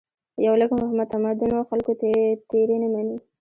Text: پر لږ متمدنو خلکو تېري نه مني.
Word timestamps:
پر 0.35 0.53
لږ 0.61 0.71
متمدنو 0.99 1.67
خلکو 1.69 1.91
تېري 2.49 2.75
نه 2.83 2.87
مني. 2.93 3.15